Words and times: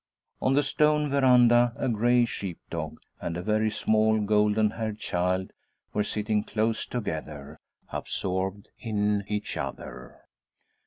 On 0.41 0.55
the 0.55 0.63
stone 0.63 1.11
verandah 1.11 1.73
a 1.75 1.87
gray 1.87 2.25
sheep 2.25 2.57
dog 2.71 2.99
and 3.19 3.37
a 3.37 3.43
very 3.43 3.69
small 3.69 4.19
golden 4.19 4.71
haired 4.71 4.97
child 4.97 5.53
were 5.93 6.03
sitting 6.03 6.43
close 6.43 6.87
together, 6.87 7.59
absorbed 7.91 8.69
in 8.79 9.23
each 9.27 9.57
other. 9.57 10.21